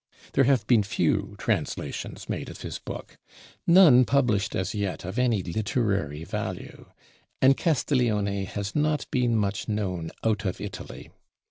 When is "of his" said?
2.49-2.79